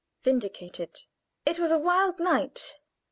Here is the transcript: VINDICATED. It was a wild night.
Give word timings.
VINDICATED. 0.23 1.01
It 1.45 1.59
was 1.59 1.69
a 1.71 1.77
wild 1.77 2.19
night. 2.19 2.79